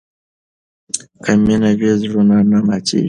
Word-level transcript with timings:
که 1.23 1.31
مینه 1.45 1.71
وي، 1.79 1.91
زړونه 2.01 2.35
نه 2.51 2.59
ماتېږي. 2.67 2.99